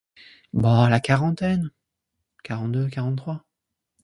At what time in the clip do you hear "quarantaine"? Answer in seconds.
0.99-1.69